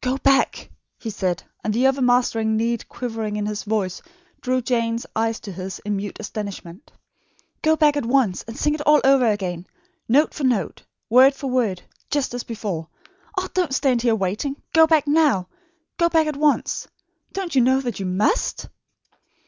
"Go 0.00 0.16
back!" 0.18 0.70
he 0.96 1.10
said, 1.10 1.42
and 1.64 1.74
the 1.74 1.88
overmastering 1.88 2.56
need 2.56 2.88
quivering 2.88 3.34
in 3.34 3.46
his 3.46 3.64
voice 3.64 4.00
drew 4.40 4.62
Jane's 4.62 5.04
eyes 5.16 5.40
to 5.40 5.50
his 5.50 5.80
in 5.80 5.96
mute 5.96 6.20
astonishment. 6.20 6.92
"Go 7.62 7.74
back 7.74 7.96
at 7.96 8.06
once 8.06 8.44
and 8.44 8.56
sing 8.56 8.74
it 8.74 8.80
all 8.86 9.00
over 9.02 9.26
again, 9.26 9.66
note 10.08 10.34
for 10.34 10.44
note, 10.44 10.84
word 11.10 11.34
for 11.34 11.50
word, 11.50 11.82
just 12.10 12.32
as 12.32 12.44
before. 12.44 12.86
Ah, 13.36 13.48
don't 13.54 13.74
stand 13.74 14.02
here 14.02 14.14
waiting! 14.14 14.54
Go 14.72 14.86
back 14.86 15.08
now! 15.08 15.48
Go 15.98 16.08
back 16.08 16.28
at 16.28 16.36
once! 16.36 16.86
Don't 17.32 17.56
you 17.56 17.60
know 17.60 17.80
that 17.80 17.98
you 17.98 18.06
MUST?" 18.06 18.68